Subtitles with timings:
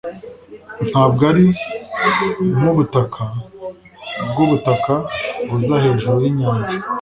[0.89, 1.45] ntabwo ari
[2.57, 3.23] nkubutaka
[4.29, 4.93] bwubutaka
[5.47, 6.75] buza hejuru yinyanja